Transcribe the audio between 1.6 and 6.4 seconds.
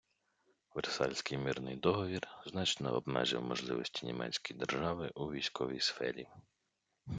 договір значно обмежив можливості Німецької держави у військовій сфері.